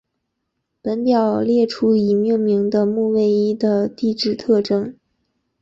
[0.81, 4.95] 本表列出已命名的土卫一的地质特征。